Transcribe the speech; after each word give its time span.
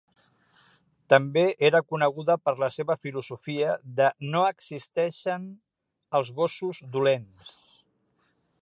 També 1.13 1.43
era 1.69 1.81
coneguda 1.95 2.37
per 2.47 2.53
la 2.63 2.69
seva 2.77 2.95
filosofia 3.03 3.75
de 4.01 4.09
"no 4.33 4.43
existeixen 4.55 5.47
els 6.23 6.35
gossos 6.43 6.83
dolents". 6.99 7.57